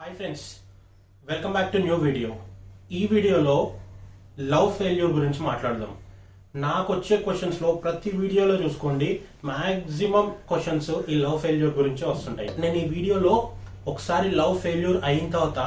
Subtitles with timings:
[0.00, 0.44] Hi friends
[1.30, 2.28] welcome back to new video
[2.98, 3.56] ఈ వీడియోలో
[4.52, 5.90] love failure గురించి మాట్లాడదాం.
[6.64, 9.08] నాకు వచ్చే క్వశ్చన్స్లో ప్రతి వీడియోలో చూసుకోండి.
[9.50, 12.48] మాక్సిమం క్వశ్చన్స్ ఈ లవ్ ఫెయిల్యూర్ గురించి వస్తుంటాయి.
[12.62, 13.34] నేను ఈ వీడియోలో
[13.92, 15.58] ఒకసారి లవ్ ఫెయిల్యూర్ అయిన తర్వాత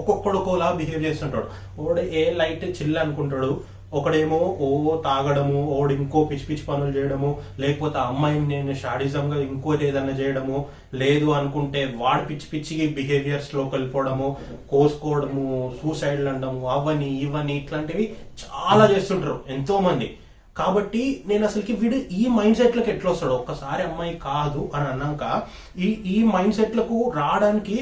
[0.00, 1.48] ఒక్కొక్కడు ఒక్కోలా బిహేవ్ చేస్తుంటాడు.
[1.80, 3.50] ఒకడు ఏ లైట్ చిల్ అనుకుంటాడు
[3.92, 4.68] ఒకడేమో ఓ
[5.06, 7.30] తాగడము ఓడి ఇంకో పిచ్చి పిచ్చి పనులు చేయడము
[7.62, 10.58] లేకపోతే ఆ అమ్మాయిని నేను షాడిజంగా ఇంకోటి ఏదైనా చేయడము
[11.02, 14.28] లేదు అనుకుంటే వాడు పిచ్చి పిచ్చికి బిహేవియర్స్ వెళ్ళిపోవడము
[14.72, 15.46] కోసుకోవడము
[15.80, 18.06] సూసైడ్లు అనడము అవని ఇవని ఇట్లాంటివి
[18.44, 20.08] చాలా చేస్తుంటారు ఎంతో మంది
[20.56, 23.34] కాబట్టి నేను అసలుకి వీడు ఈ మైండ్ సెట్లకు ఎట్లా వస్తాడు?
[23.40, 25.24] ఒక్కసారి అమ్మాయి కాదు అని అన్నాక
[25.78, 27.76] ఈ ఈ మైండ్ సెట్లకు రావడానికి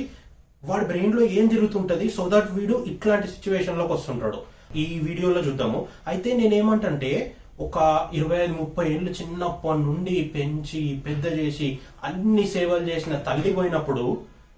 [0.68, 2.09] వాడి బ్రెయిన్లో ఏం జరుగుతుంటుంది?
[2.16, 4.41] సో దట్ వీడు ఇట్లాంటి సిచ్యువేషన్లోకి వస్తుంటాడు.
[4.83, 5.80] ఈ వీడియోలో చూద్దాము.
[6.06, 7.12] అయితే నేనేమంటంటే
[7.60, 7.77] ఒక
[8.15, 14.05] ఇరవై ఐదు ముప్పై ఏళ్ళు చిన్నప్పటి నుండి పెంచి పెద్ద చేసి అన్ని సేవలు చేసిన తల్లి పోయినప్పుడు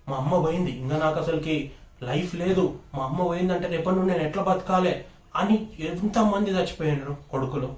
[0.09, 0.73] మా అమ్మ పోయింది.
[0.83, 1.57] ఇంకా నాకు అసలుకి
[2.03, 2.65] లైఫ్ లేదు.
[2.95, 4.95] మా అమ్మ పోయిందంటే రేపటి నుండి నేను ఎట్లా బతకాలి
[5.41, 5.57] అని
[5.91, 7.69] ఎంతమంది చచ్చిపోయినారు కొడుకులు.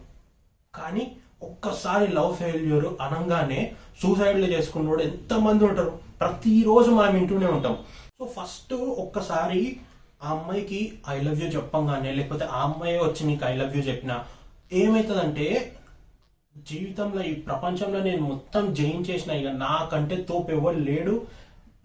[0.74, 1.04] కానీ
[1.42, 3.60] ఒక్కసారి లవ్ ఫెయిల్యూర్ అనగానే
[4.02, 5.92] సూసైడ్లు చేసుకున్నోడు ఎంతమంది ఉంటారు?
[6.20, 7.74] ప్రతిరోజు మనం వింటూనే ఉంటాం.
[8.18, 9.60] సో ఫస్ట్ ఒక్కసారి
[10.20, 14.16] ఆ అమ్మాయికి ఐ లవ్ యూ చెప్పంగానే లేకపోతే ఆ అమ్మాయి వచ్చి నీకు ఐ లవ్ యూ చెప్పినా
[14.72, 15.47] ఏమవుతుందంటే
[16.69, 21.14] జీవితంలో ఈ ప్రపంచంలో నేను మొత్తం జయించేసిన ఇక నాకంటే తోపు ఎవరు లేడు.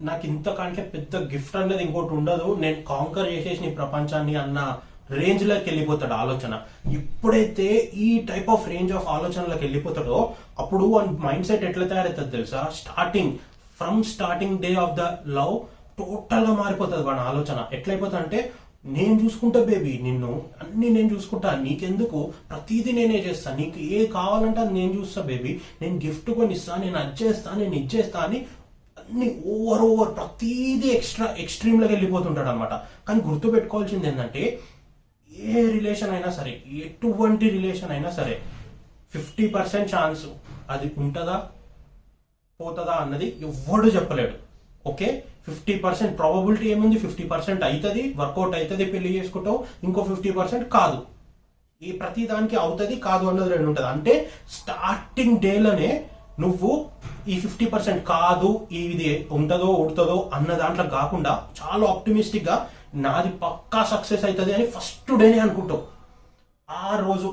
[0.02, 2.48] నాకు ఇంతకంటే పెద్ద గిఫ్ట్ అనేది ఇంకోటి ఉండదు.
[2.60, 4.60] నేను కాంకర్ చేసేసిన ఈ ప్రపంచాన్ని అన్న
[5.10, 6.54] రేంజ్లోకి వెళ్ళిపోతాడు ఆలోచన.
[6.92, 7.68] ఎప్పుడైతే
[8.06, 10.18] ఈ టైప్ ఆఫ్ రేంజ్ ఆఫ్ ఆలోచనలోకి వెళ్ళిపోతాడో
[10.58, 12.62] అప్పుడు వన్ మైండ్ సెట్ ఎట్లా తయారవుతుంది తెలుసా?
[12.80, 13.32] Starting
[13.78, 15.04] from starting day of the
[15.38, 15.54] love
[15.98, 17.58] టోటల్గా మారిపోతుంది వాడి ఆలోచన.
[17.78, 18.40] ఎట్లయిపోతుంది అంటే
[18.96, 20.30] నేను చూసుకుంటా బేబీ నిన్ను
[20.62, 21.50] అన్ని నేను చూసుకుంటా.
[21.66, 22.18] నీకెందుకు?
[22.50, 25.52] ప్రతిదీ నేనే చేస్తాను నీకు ఏ కావాలంటే అది నేను చూస్తా బేబీ.
[25.82, 28.40] నేను గిఫ్ట్ కొని ఇస్తా నేను అది చేస్తా నేను ఇచ్చేస్తా అని
[29.00, 32.74] అన్ని ఓవర్ ఓవర్ ప్రతిదీ ఎక్స్ట్రా ఎక్స్ట్రీమ్లోకి వెళ్ళిపోతుంటాడు అనమాట
[33.08, 34.42] కానీ గుర్తు పెట్టుకోవాల్సింది ఏంటంటే
[35.32, 36.52] ఏ రిలేషన్ అయినా సరే
[36.86, 38.34] ఎటువంటి రిలేషన్ అయినా సరే
[39.14, 40.24] ఫిఫ్టీ పర్సెంట్ ఛాన్స్
[40.70, 41.36] అది ఉంటుందా
[42.60, 44.34] పోతుందా అన్నది ఎవ్వడు చెప్పలేడు.
[44.86, 45.08] ఓకే?
[45.46, 46.96] ఫిఫ్టీ పర్సెంట్ ప్రాబబిలిటీ ఏముంది?
[47.04, 50.98] ఫిఫ్టీ పర్సెంట్ అవుతుంది వర్కౌట్ అవుతుంది పెళ్ళి చేసుకుంటావు ఇంకో ఫిఫ్టీ పర్సెంట్ కాదు.
[51.82, 53.88] ఈ ప్రతి దానికి అవుతుంది కాదు అన్నది రెండు ఉంటుంది.
[53.94, 54.12] అంటే
[54.58, 55.90] స్టార్టింగ్ డేలోనే
[56.42, 56.70] నువ్వు
[57.32, 58.48] ఈ ఫిఫ్టీ పర్సెంట్ కాదు
[58.82, 62.56] ఇది ఉంటుందో ఉడుతుందో అన్న దాంట్లో కాకుండా చాలా ఆప్టిమిస్టిక్గా
[63.04, 65.82] నాది పక్కా సక్సెస్ అవుతుంది అని ఫస్ట్ డేనే అనుకుంటావు.
[66.82, 67.28] ఆ రోజు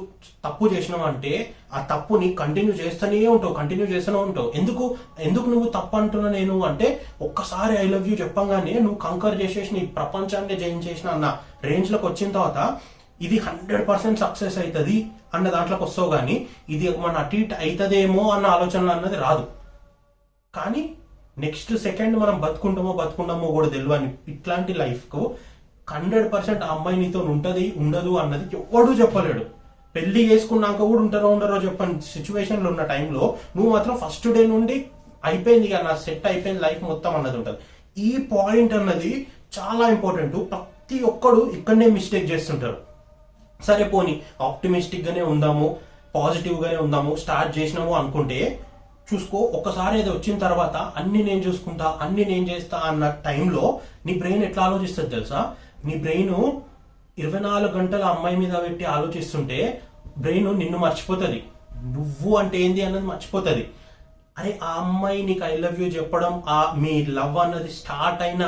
[0.46, 1.32] తప్పు చేసినావు అంటే
[1.74, 4.50] ఆ తప్పుని కంటిన్యూ చేస్తూనే ఉంటావు కంటిన్యూ చేస్తూనే ఉంటావు.
[4.60, 4.86] ఎందుకు?
[5.20, 6.88] ఎందుకు నువ్వు తప్పు అంటున్నా నేను అంటే
[7.22, 11.28] ఒక్కసారి ఐ లవ్ యూ చెప్పంగానే నువ్వు కంకర్ చేసేసి ఈ ప్రపంచాన్ని జయించేసిన అన్న
[11.70, 12.60] రేంజ్లోకి వచ్చిన తర్వాత
[13.22, 14.98] ఇది హండ్రెడ్ పర్సెంట్ సక్సెస్ అవుతుంది
[15.34, 16.36] అన్న దాంట్లోకి వస్తావు కానీ
[16.70, 19.46] ఇది మన అటు ఇటు అవుతుందేమో అన్న ఆలోచన అన్నది రాదు.
[20.54, 20.82] కానీ
[21.38, 25.22] నెక్స్ట్ సెకండ్ మనం బతుకుంటామో బతుకుంటామో కూడా తెలియని ఇట్లాంటి లైఫ్కు
[25.94, 29.44] హండ్రెడ్ పర్సెంట్ ఆ అమ్మాయి నీతో ఉంటది ఉండదు అన్నది ఎవడూ చెప్పలేడు.
[29.96, 33.24] పెళ్ళి చేసుకున్నాక కూడా ఉంటారో ఉండరో చెప్పని సిచ్యువేషన్లో ఉన్న టైంలో
[33.56, 34.78] నువ్వు మాత్రం ఫస్ట్ డే నుండి
[35.30, 37.60] అయిపోయింది ఇక నా సెట్ అయిపోయింది లైఫ్ మొత్తం అన్నది ఉంటుంది.
[37.98, 39.12] ఈ పాయింట్ అన్నది
[39.58, 42.78] చాలా ఇంపార్టెంట్ ప్రతి ఒక్కడు ఇక్కడనే మిస్టేక్ చేస్తుంటారు.
[43.68, 44.14] సరే పోని
[44.48, 45.68] ఆప్టిమిస్టిక్ గానే ఉందాము
[46.16, 48.40] పాజిటివ్ గానే ఉందాము స్టార్ట్ చేసినాము అనుకుంటే
[49.10, 53.64] చూసుకో ఒక్కసారి అది వచ్చిన తర్వాత అన్ని నేను చూసుకుంటా అన్ని నేను చేస్తా అన్న టైంలో
[54.06, 55.40] నీ బ్రెయిన్ ఎట్లా ఆలోచిస్తుంది తెలుసా?
[55.86, 56.36] నీ బ్రెయిన్
[57.18, 59.82] ఇరవై నాలుగు గంటల అమ్మాయి మీద పెట్టి ఆలోచిస్తుంటే
[60.18, 61.40] బ్రెయిన్ నిన్ను మర్చిపోతుంది.
[61.96, 63.64] నువ్వు అంటే ఏంది అన్నది మర్చిపోతుంది.
[64.38, 68.44] అరే ఆ అమ్మాయి నీకు ఐ లవ్ యూ చెప్పడం ఆ మీ లవ్ అన్నది స్టార్ట్ అయిన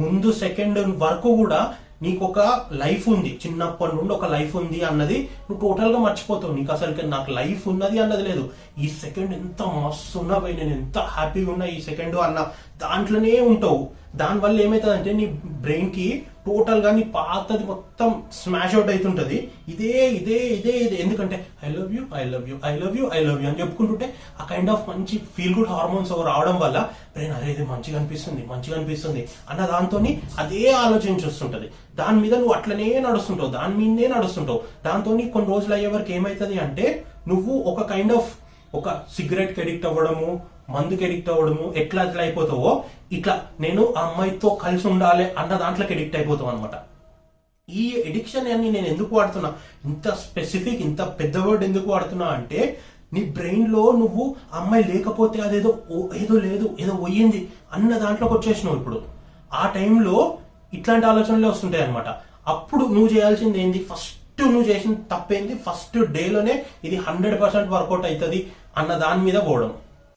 [0.00, 1.60] ముందు సెకండ్ వరకు కూడా
[2.02, 2.38] నీకు ఒక
[2.82, 3.30] లైఫ్ ఉంది.
[3.46, 5.16] చిన్నప్పటి నుండి ఒక లైఫ్ ఉంది అన్నది
[5.46, 6.52] నువ్వు టోటల్గా మర్చిపోతావు.
[6.58, 8.44] నీకు అసలు నాకు లైఫ్ ఉన్నది అన్నది లేదు.
[8.78, 12.40] ఈ సెకండ్ ఎంత మస్తు ఉన్నా పోయి నేను ఎంత హ్యాపీగా ఉన్నా ఈ సెకండ్ అన్న
[12.84, 13.82] దాంట్లోనే ఉంటావు.
[14.16, 20.96] దానివల్ల ఏమవుతుందంటే నీ బ్రెయిన్కి టోటల్ నీ పాతది మొత్తం స్మాష్ అవుట్ అవుతుంటుంది ఇదే ఇదే ఇదే ఇదే.
[20.96, 24.14] ఎందుకంటే I love you I love you I love you I love you అని చెప్పుకుంటుంటే
[24.40, 26.78] ఆ కైండ్ ఆఫ్ మంచి ఫీల్ గుడ్ హార్మోన్స్ రావడం వల్ల
[27.12, 29.98] బ్రెయిన్ అరే ఇది మంచిగా అనిపిస్తుంది మంచిగా అనిపిస్తుంది అన్న దాంతో
[30.38, 34.60] అదే ఆలోచించి దాని మీద నువ్వు అట్లనే నడుస్తుంటావు దాని మీదనే నడుస్తుంటావు.
[34.84, 38.30] దాంతో కొన్ని రోజులు అయ్యే వరకు ఏమవుతుంది అంటే నువ్వు ఒక కైండ్ ఆఫ్
[38.74, 42.70] ఒక సిగరెట్కి అడిక్ట్ అవ్వడము మందుకి ఎడిక్ట్ అవ్వడము ఎట్లా ఎట్లా అయిపోతావో
[43.12, 46.74] ఇట్లా నేను ఆ అమ్మాయితో కలిసి ఉండాలి అన్న దాంట్లోకి ఎడిక్ట్ అయిపోతావు అనమాట
[47.68, 49.50] ఈ ఎడిక్షన్ అన్ని నేను ఎందుకు వాడుతున్నా?
[49.84, 52.60] ఇంత స్పెసిఫిక్ ఇంత పెద్ద వర్డ్ ఎందుకు వాడుతున్నా అంటే
[53.12, 57.40] నీ బ్రెయిన్లో నువ్వు అమ్మాయి లేకపోతే అదేదో ఓ- ఏదో లేదు ఏదో పోయింది
[57.72, 58.98] అన్న దాంట్లోకి వచ్చేసినావు ఇప్పుడు.
[59.52, 60.16] ఆ టైంలో
[60.72, 62.08] ఇట్లాంటి ఆలోచనలే వస్తుంటాయి అనమాట
[62.46, 63.86] అప్పుడు నువ్వు చేయాల్సింది ఏంది?
[63.90, 65.54] ఫస్ట్ నువ్వు చేసిన తప్పేంది?
[65.58, 68.38] ఫస్ట్ డేలోనే ఇది హండ్రెడ్ పర్సెంట్ వర్కౌట్ అవుతుంది
[68.76, 69.70] అన్న దాని మీద పోవడం.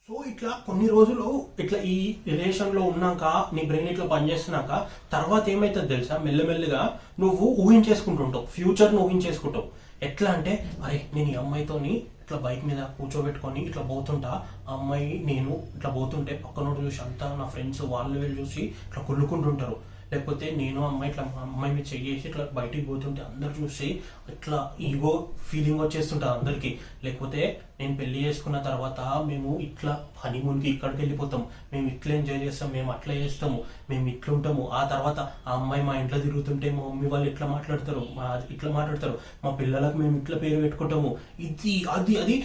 [0.08, 1.26] సో ఇట్లా కొన్ని రోజులు
[1.62, 1.94] ఇట్లా ఈ
[2.30, 3.22] రిలేషన్లో ఉన్నాక
[3.54, 4.72] నీ బ్రెయిన్ ఇట్లా పనిచేస్తున్నాక
[5.14, 6.14] తర్వాత ఏమైతుంది తెలుసా?
[6.24, 6.82] మెల్లమెల్లగా
[7.22, 8.44] నువ్వు ఊహించేసుకుంటుంటావు.
[8.56, 9.66] ఫ్యూచర్ను ఊహించేసుకుంటావు.
[10.08, 10.52] ఎట్లా అంటే
[10.84, 11.92] అరే నేను ఈ అమ్మాయితోని
[12.24, 14.32] ఇట్లా బైక్ మీద కూర్చోబెట్టుకొని ఇట్లా పోతుంటా.
[14.68, 19.78] ఆ అమ్మాయి నేను ఇట్లా పోతుంటే పక్కనోడు చూసి అంతా నా ఫ్రెండ్స్ వాళ్ళు వీళ్ళు చూసి ఇట్లా కుళ్ళుకుంటుంటారు
[20.14, 23.88] లేకపోతే నేను అమ్మాయి ఇట్లా మా అమ్మాయి మీద చెయ్యేసి ఇట్లా బయటికి పోతుంటే అందరు చూసి
[24.34, 24.58] ఇట్లా
[24.88, 25.12] ఈగో
[25.50, 26.72] ఫీలింగ్ వచ్చేస్తుంటుంది అందరికి.
[27.04, 27.42] లేకపోతే
[27.80, 31.42] నేను పెళ్ళి చేసుకున్న తర్వాత మేము ఇట్లా హనీమూన్కి ఇక్కడికి వెళ్ళిపోతాం.
[31.72, 33.58] మేము ఇట్లా ఎంజాయ్ చేస్తాం మేము అట్లా చేస్తాము
[33.90, 38.04] మేము ఇట్లా ఉంటాము ఆ తర్వాత ఆ అమ్మాయి మా ఇంట్లో తిరుగుతుంటే మా మమ్మీ వాళ్ళు ఇట్లా మాట్లాడతారు?
[38.18, 38.26] మా
[38.56, 39.16] ఇట్లా మాట్లాడతారు.
[39.44, 41.10] మా పిల్లలకు మేము ఇట్లా పేరు పెట్టుకుంటాము.
[41.48, 42.36] ఇది అది అది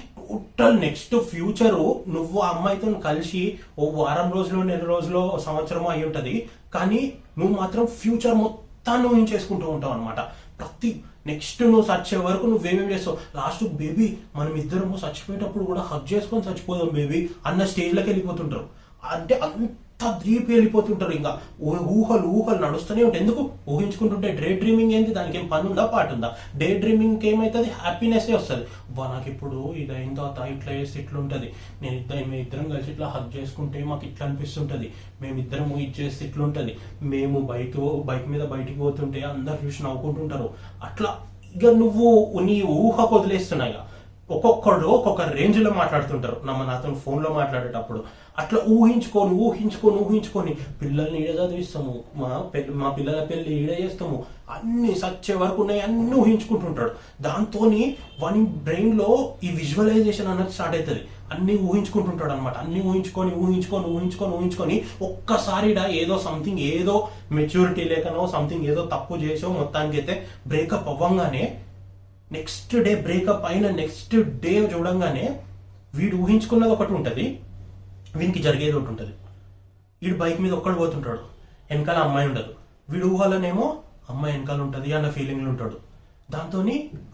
[0.60, 1.78] టోటల్ నెక్స్ట్ ఫ్యూచర్
[2.16, 3.44] నువ్వు ఆ అమ్మాయితో కలిసి
[3.80, 6.34] ఓ వారం రోజులు నెల రోజులు సంవత్సరం అయి ఉంటుంది
[6.74, 10.20] కానీ నువ్వు మాత్రం ఫ్యూచర్ మొత్తాన్ని ఊహించేసుకుంటూ ఉంటావు అనమాట
[10.60, 13.18] ప్రతి నెక్స్ట్ నువ్వు చచ్చే వరకు నువ్వేమేమి చేస్తావు?
[13.36, 18.66] లాస్ట్ బేబీ మనం ఇద్దరము చచ్చిపోయేటప్పుడు కూడా హక్ చేసుకొని చచ్చిపోదాం బేబీ అన్న స్టేజ్లోకి వెళ్ళిపోతుంటారు.
[19.12, 19.70] అంటే అంత
[20.22, 21.32] ద్రీప్ వెళ్ళిపోతుంటారు ఇంకా.
[21.96, 23.22] ఊహలు ఊహలు నడుస్తూనే ఉంటాయి.
[23.24, 23.42] ఎందుకు?
[23.74, 26.30] ఊహించుకుంటుంటే డే డ్రీమింగ్ ఏంటి దానికి ఏం పని ఉందా పాటు ఉందా
[26.60, 28.66] డే డ్రీమింగ్కి ఏమవుతుంది హ్యాపీనెస్ వస్తుంది.
[28.98, 31.50] బా నాకు ఇప్పుడు ఇది అయిన తర్వాత ఇట్లా చేస్తే ఇట్లా ఉంటుంది
[31.82, 34.90] నేను ఇద్దరు మేము ఇద్దరం కలిసి ఇట్లా హక్ చేసుకుంటే మాకు ఇట్లా అనిపిస్తుంటుంది.
[35.22, 36.76] మేమిద్దరం ఇది చేస్తే ఇట్లా ఉంటుంది
[37.14, 37.78] మేము బైక్
[38.12, 40.50] బైక్ మీద బయటికి పోతుంటే అందరు చూసి నవ్వుకుంటుంటారు.
[40.90, 41.12] అట్లా
[41.56, 42.08] ఇక నువ్వు
[42.48, 43.76] నీ ఊహకు వదిలేస్తున్నాయి
[44.36, 46.38] ఒక్కొక్కళ్ళు ఒక్కొక్కడు ఒక్కొక్క రేంజ్లో మాట్లాడుతుంటారు.
[46.48, 48.00] నమ్మ నాతో ఫోన్లో మాట్లాడేటప్పుడు.
[48.42, 51.94] అట్లా ఊహించుకొని ఊహించుకొని ఊహించుకొని పిల్లల్ని ఈడ చదివిస్తాము.
[52.20, 54.18] మా పెళ్ళి మా పిల్లల పెళ్ళి ఈడ చేస్తాము.
[54.56, 56.92] అన్ని సచ్చే వరకు ఉన్నాయి అన్ని ఊహించుకుంటుంటాడు.
[57.28, 57.62] దాంతో
[58.24, 59.10] వాని బ్రెయిన్లో
[59.46, 61.04] ఈ విజువలైజేషన్ అన్నది స్టార్ట్ అవుతుంది
[61.34, 64.76] అన్ని ఊహించుకుంటుంటాడు అనమాట అన్ని ఊహించుకొని ఊహించుకొని ఊహించుకొని ఊహించుకొని
[65.08, 66.96] ఒక్కసారిడా ఏదో సంథింగ్ ఏదో
[67.38, 70.16] మెచ్యూరిటీ లేకనో సంథింగ్ ఏదో తప్పు చేసో మొత్తానికి అయితే
[70.48, 71.44] బ్రేకప్ అవ్వంగానే
[72.32, 75.40] నెక్స్ట్ డే బ్రేకప్ అయిన నెక్స్ట్ డే చూడంగానే
[75.96, 77.40] వీడు ఊహించుకున్నది ఒకటి ఉంటుంది.
[78.16, 79.14] వీనికి జరిగేది ఒకటి ఉంటుంది.
[80.04, 81.20] వీడు బైక్ మీద ఒక్కడు పోతుంటాడు.
[81.72, 82.54] వెనకాల అమ్మాయి ఉండదు.
[82.90, 83.78] వీడు ఊహలనేమో
[84.10, 85.78] అమ్మాయి వెనకాల ఉంటుంది అన్న ఫీలింగ్లు ఉంటాడు.
[86.32, 86.60] దాంతో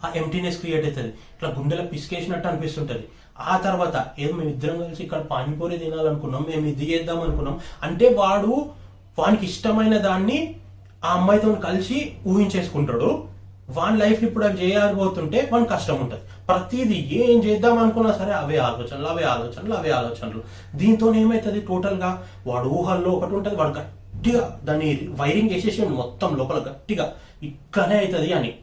[0.06, 1.08] ఆ ఎంటీనెస్ క్రియేట్ అవుతుంది.
[1.08, 3.04] ఇట్లా గుండెల పిసికేసినట్టు అనిపిస్తుంటుంది.
[3.40, 7.60] ఆ తర్వాత ఏదో మేము ఇద్దరం కలిసి ఇక్కడ పానీపూరి తినాలనుకున్నాం మేము ఇది చేద్దాం అనుకున్నాం.
[7.82, 8.70] అంటే వాడు
[9.18, 10.56] వానికి ఇష్టమైన దాన్ని
[11.04, 13.35] ఆ అమ్మాయితో కలిసి ఊహించేసుకుంటాడు.
[13.70, 16.22] వాని లైఫ్ ఇప్పుడు అవి చేయకపోతుంటే వాని కష్టం ఉంటుంది.
[16.48, 20.42] ప్రతిదీ ఏం చేద్దాం అనుకున్నా సరే అవే ఆలోచనలు అవే ఆలోచనలు అవే ఆలోచనలు.
[20.76, 23.56] దీంతో ఏమవుతుంది టోటల్గా వాడు ఊహల్లో ఒకటి ఉంటుంది.
[23.56, 27.14] వాడు గట్టిగా దాన్ని వైరింగ్ చేసేసి మొత్తం లోపల గట్టిగా.
[27.42, 28.54] ఇట్లనే అవుతుంది అని.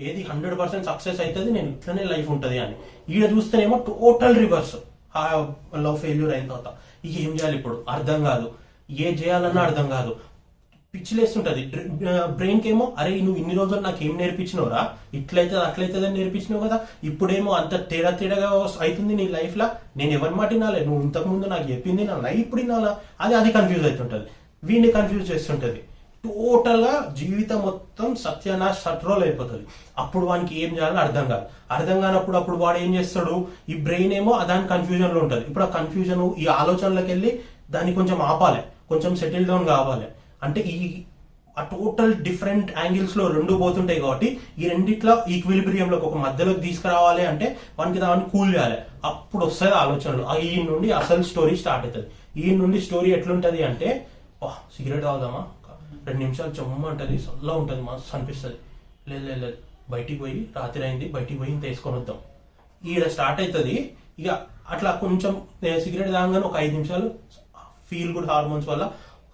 [0.00, 2.74] ఏది హండ్రెడ్ పర్సెంట్ సక్సెస్ అవుతుంది నేను ఇట్లనే లైఫ్ ఉంటుంది అని.
[3.14, 4.76] ఈడ చూస్తేనేమో టోటల్ రివర్స్
[5.76, 6.72] లవ్ ఫెయిల్యూర్ అయిన తర్వాత.
[7.04, 7.84] ఏం చేయాలి ఇప్పుడు?
[7.88, 8.50] అర్థం కాదు.
[8.90, 10.16] ఏ చేయాలన్నా అర్థం కాదు.
[10.94, 11.62] పిచ్చిలేస్తుంటది.
[12.36, 14.80] బ్రెయిన్కేమో అరే నువ్వు ఇన్ని రోజులు నాకు ఏం నేర్పించినవురా?
[15.14, 16.80] ఇట్లయితే అట్లయితే అని నేర్పించినావు కదా?
[17.04, 19.68] ఇప్పుడేమో అంత తేడా తేడాగా అవుతుంది నీ లైఫ్లో?
[19.96, 23.86] నేను ఎవరి మాట వినాలే నువ్వు ఇంతకుముందు నాకు చెప్పింది నా లైఫ్ ఇప్పుడు వినాలా అది అది కన్ఫ్యూజ్
[23.86, 24.28] అవుతుంటుంది
[24.64, 25.80] వీడిని కన్ఫ్యూజ్ చేస్తుంటుంది.
[26.24, 29.64] టోటల్గా జీవితం మొత్తం సత్యనాశ సట్రోల్ అయిపోతుంది.
[29.98, 31.46] అప్పుడు వానికి ఏం చేయాలని అర్థం కాదు.
[31.70, 33.46] అర్థం కానప్పుడు అప్పుడు వాడు ఏం చేస్తాడు?
[33.68, 35.46] ఈ బ్రెయిన్ ఏమో దాని కన్ఫ్యూజన్లో ఉంటుంది.
[35.46, 37.40] ఇప్పుడు ఆ కన్ఫ్యూజన్ ఈ ఆలోచనలకు వెళ్ళి
[37.70, 38.62] దాన్ని కొంచెం ఆపాలి.
[38.88, 40.06] కొంచెం సెటిల్ డౌన్ కావాలి.
[40.42, 41.02] అంటే ఈ
[41.58, 47.98] ఆ టోటల్ డిఫరెంట్ యాంగిల్స్లో రెండు పోతుంటాయి కాబట్టి ఈ రెండిట్లో ఈక్విలిబ్రియంలోకి ఒక మధ్యలోకి తీసుకురావాలి అంటే వానికి
[47.98, 48.76] దాన్ని కూల్ చేయాలి.
[49.04, 50.22] అప్పుడు వస్తాయి ఆలోచనలు.
[50.22, 52.40] ఆ ఈ నుండి అసలు స్టోరీ స్టార్ట్ అవుతుంది.
[52.46, 54.06] ఈ నుండి స్టోరీ ఎట్లుంటది అంటే
[54.42, 55.48] "వా, సిగరెట్ తాగుదామా?
[56.06, 58.56] రెండు నిమిషాలు చెమ్మ ఉంటుంది చల్లగా ఉంటుంది మస్తు అనిపిస్తుంది.
[59.08, 59.56] లేదు లేదు లేదు.
[59.90, 62.16] బయటికి పోయి రాత్రి అయింది బయటికి పోయి ఇంత వేసుకొని వద్దాం.
[62.90, 63.94] ఈడ స్టార్ట్ అవుతుంది.
[64.18, 65.42] ఇక అట్లా కొంచెం
[65.80, 67.10] సిగరెట్ తాగగానే ఒక ఐదు నిమిషాలు
[67.90, 68.92] ఫీల్ గుడ్ హార్మోన్స్ వల్ల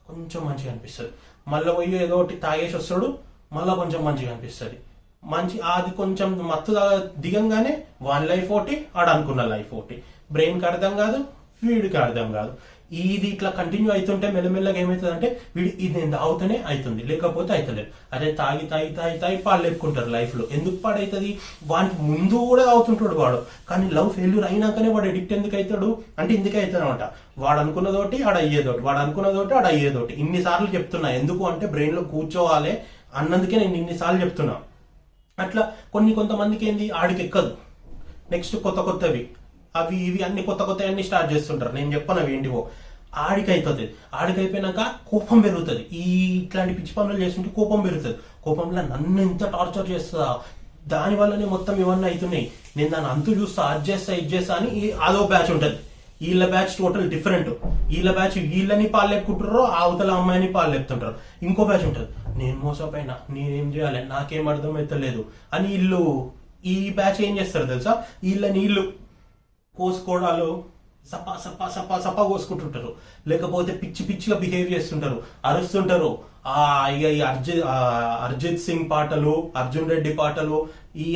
[0.09, 1.13] కొంచెం మంచిగా అనిపిస్తుంది.
[1.49, 3.19] మళ్ళీ పోయి ఏదో ఒకటి తాగేసి వస్తాడు
[3.53, 4.79] మళ్ళీ కొంచెం మంచిగా అనిపిస్తుంది.
[5.25, 6.73] మంచి అది కొంచెం మత్తు
[7.21, 10.03] దిగంగానే వాన్ లైఫ్ ఒకటి ఆడ అనుకున్న లైఫ్ ఒకటి.
[10.33, 11.19] బ్రెయిన్కి అర్థం కాదు
[11.63, 12.53] వీడికి అర్థం కాదు.
[12.91, 18.67] ఇది ఇట్లా కంటిన్యూ అవుతుంటే మెల్లమెల్లగా ఏమవుతుంది అంటే వీడు ఇది అవుతూనే అవుతుంది లేకపోతే అవుతలేదు అదే తాగి
[18.73, 23.39] తాగి తాగి తాగి పాడలేపుకుంటారు లైఫ్లో ఎందుకు పాడవుతుంది వానికి ముందు కూడా అవుతుంటాడు వాడు.
[23.71, 27.03] కానీ లవ్ ఫెయిల్యూర్ అయినాకనే వాడు ఎడిక్ట్ ఎందుకు అవుతాడు అంటే ఇందుకే అవుతాడు అనమాట
[27.39, 30.15] వాడు అనుకున్నదోటి ఆడ అయ్యేదోటి వాడు అనుకున్నదోటి ఆడ అయ్యేదోటి.
[30.15, 31.09] ఇన్నిసార్లు చెప్తున్నా.
[31.11, 32.75] ఎందుకు అంటే బ్రెయిన్లో కూర్చోవాలి
[33.15, 34.57] అన్నందుకే నేను ఇన్నిసార్లు చెప్తున్నా.
[35.39, 36.91] అట్లా కొన్ని కొంతమందికి ఏంది?
[36.91, 37.51] ఆడికి ఎక్కదు
[38.31, 39.29] నెక్స్ట్ కొత్త కొత్తవి.
[39.81, 41.73] అవి ఇవి అన్ని కొత్త కొత్త అన్ని స్టార్ట్ చేస్తుంటారు.
[41.79, 42.61] నేను చెప్పను అవి ఏంటివో.
[43.25, 44.81] ఆడికి అవుతుంది ఆడికి అయిపోయినాక
[45.11, 45.83] కోపం పెరుగుతుంది.
[46.03, 46.05] ఈ
[46.41, 48.17] ఇట్లాంటి పిచ్చి పనులు చేస్తుంటే కోపం పెరుగుతుంది.
[48.45, 50.29] కోపంలో నన్ను ఎంత టార్చర్ చేస్తుందా
[50.89, 52.51] దాని వల్లనే మొత్తం ఇవన్నీ అవుతున్నాయి.
[52.77, 55.79] నేను దాన్ని అంతు చూస్తా అది చేస్తా ఇది చేస్తా అని అదో బ్యాచ్ ఉంటుంది.
[56.23, 57.51] వీళ్ళ బ్యాచ్ టోటల్ డిఫరెంట్.
[57.93, 61.17] వీళ్ళ బ్యాచ్ వీళ్ళని పాలు అవతల అమ్మాయిని పాలు లేపుతుంటారు.
[61.43, 62.09] ఇంకో బ్యాచ్ ఉంటుంది.
[62.39, 64.01] నేను మోసపోయినా నేనేం చేయాలి?
[64.09, 66.31] నాకేం అర్థమైతలేదు అని వీళ్ళు
[66.67, 67.93] ఈ బ్యాచ్ ఏం చేస్తారు తెలుసా?
[68.25, 68.83] వీళ్ళని వీళ్ళు
[69.79, 70.51] కోసుకోవడాలు
[71.13, 72.91] సపా సపా సపా సపా కోసుకుంటుంటారు.
[73.29, 75.23] లేకపోతే పిచ్చి పిచ్చిగా బిహేవ్ చేస్తుంటారు.
[75.45, 76.11] అరుస్తుంటారు.
[76.47, 77.77] ఆ ఇక ఈ అర్జిత్ ఆ
[78.27, 80.59] అర్జిత్ సింగ్ పాటలు అర్జున్ రెడ్డి పాటలు
[80.97, 81.09] ఈ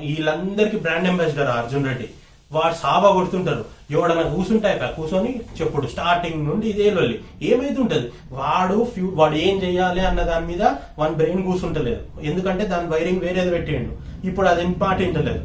[0.00, 2.08] వీళ్ళందరికీ బ్రాండ్ అంబాసిడర్ అర్జున్ రెడ్డి.
[2.52, 3.64] వాడు సాబా కొడుతుంటారు.
[3.90, 5.86] ఎవడన్నా కూర్చుంటాయి కూర్చొని చెప్పుడు.
[5.86, 7.16] స్టార్టింగ్ నుండి ఇదే లొల్లి.
[7.42, 8.08] ఏమైతుంటది?
[8.32, 10.62] వాడు ఫ్యూ వాడు ఏం చేయాలి అన్న దాని మీద
[10.98, 13.92] వన్ బ్రెయిన్ కూర్చుంటలేదు ఎందుకంటే దాని వైరింగ్ వేరేది పెట్టిండు.
[14.28, 15.42] ఇప్పుడు అది ఇంపార్టెంట్ లేదు.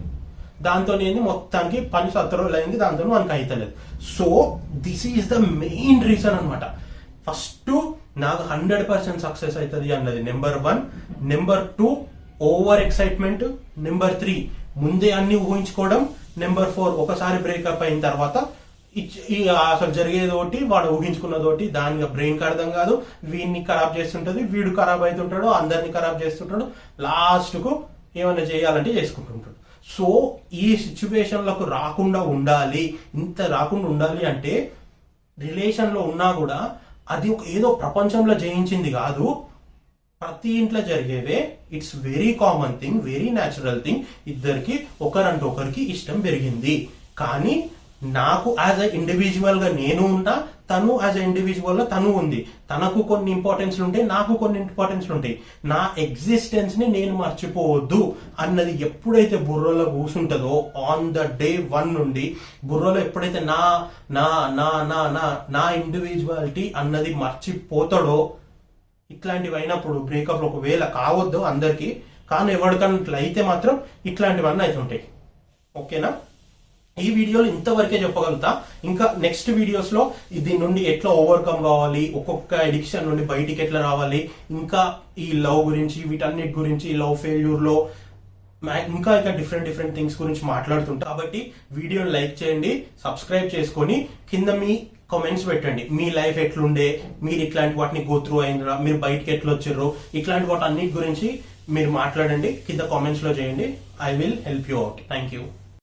[0.65, 1.21] దాంతో ఏంది?
[1.29, 3.73] మొత్తానికి పని సత్తరోలు అయింది దాంతో మనకు అయితలేదు.
[4.15, 4.27] So
[4.85, 6.65] this is the main reason అనమాట
[7.27, 7.71] ఫస్ట్
[8.23, 10.19] నాకు హండ్రెడ్ పర్సెంట్ సక్సెస్ అవుతుంది అన్నది.
[10.29, 10.79] Number one
[11.31, 11.89] number two
[12.51, 13.43] over excitement
[13.87, 14.35] number three
[14.83, 16.01] ముందే అన్ని ఊహించుకోవడం.
[16.43, 18.37] నెంబర్ ఫోర్ ఒకసారి బ్రేకప్ అయిన తర్వాత
[19.73, 22.93] అసలు జరిగేదోటి వాడు ఊహించుకున్నదోటి దాని బ్రెయిన్కి అర్థం కాదు.
[23.31, 26.65] వీడిని ఖరాబ్ చేస్తుంటుంది వీడు ఖరాబ్ అవుతుంటాడు అందరిని ఖరాబ్ చేస్తుంటాడు.
[27.05, 27.71] లాస్ట్కు
[28.21, 29.56] ఏమైనా చేయాలంటే చేసుకుంటుంటాడు.
[29.87, 32.95] సో ఈ సిచ్యువేషన్లకు రాకుండా ఉండాలి.
[33.15, 34.71] ఇంత రాకుండా ఉండాలి అంటే
[35.39, 36.75] రిలేషన్లో ఉన్నా కూడా
[37.11, 39.43] అది ఒక ఏదో ప్రపంచంలో జయించింది కాదు.
[40.21, 41.57] ప్రతి ఇంట్లో జరిగేవే.
[41.71, 46.89] It's very common thing very natural thing ఇద్దరికి ఒకరంటే ఒకరికి ఇష్టం పెరిగింది.
[47.17, 47.69] కానీ
[48.03, 52.39] నాకు యాజ్ అ ఇండివిజువల్గా నేను ఉన్నా తను యాజ్ అ ఇండివిజువల్ తను ఉంది.
[52.71, 55.35] తనకు కొన్ని ఇంపార్టెన్స్ ఉంటాయి నాకు కొన్ని ఇంపార్టెన్స్ ఉంటాయి.
[55.71, 58.01] నా ఎగ్జిస్టెన్స్ని నేను మర్చిపోవద్దు
[58.45, 60.55] అన్నది ఎప్పుడైతే బుర్రలో కూసుంటుందో
[60.89, 62.25] ఆన్ ద డే వన్ నుండి
[62.71, 63.61] బుర్రలో ఎప్పుడైతే నా
[64.17, 64.27] నా
[64.59, 65.25] నా నా నా
[65.57, 68.19] నా ఇండివిజువాలిటీ అన్నది మర్చిపోతాడో
[69.09, 71.89] ఇట్లాంటివి అయినప్పుడు బ్రేకప్ ఒకవేళ కావద్దు అందరికి
[72.31, 73.75] కానీ ఎవరికన్నట్లు అయితే మాత్రం
[74.09, 75.03] ఇట్లాంటివన్నీ అవుతుంటాయి
[75.75, 76.09] ఓకేనా
[77.03, 78.51] ఈ వీడియోలో ఇంతవరకే చెప్పగలుగుతా.
[78.89, 80.01] ఇంకా నెక్స్ట్ వీడియోస్లో
[80.45, 84.21] దీని నుండి ఎట్లా ఓవర్కమ్ కావాలి ఒక్కొక్క ఎడిక్షన్ నుండి బయటికి ఎట్లా రావాలి
[84.59, 84.81] ఇంకా
[85.25, 87.77] ఈ లవ్ గురించి వీటన్నిటి గురించి లవ్ ఫెయిల్యూర్లో
[88.97, 91.05] ఇంకా ఇంకా డిఫరెంట్ డిఫరెంట్ థింగ్స్ గురించి మాట్లాడుతుంటా.
[91.09, 91.39] కాబట్టి
[91.79, 92.71] వీడియోని లైక్ చేయండి
[93.03, 93.97] సబ్స్క్రైబ్ చేసుకొని
[94.31, 94.71] కింద మీ
[95.13, 95.83] కామెంట్స్ పెట్టండి.
[95.97, 96.87] మీ లైఫ్ ఎట్లుండే
[97.27, 99.87] మీరు ఇట్లాంటి వాటిని గోత్రూ అయినరా మీరు బయటకి ఎట్లా వచ్చారు
[100.21, 101.29] ఇట్లాంటి వాటి అన్నిటి గురించి
[101.77, 103.69] మీరు మాట్లాడండి కింద కామెంట్స్లో చేయండి.
[104.09, 105.43] I will help you out thank you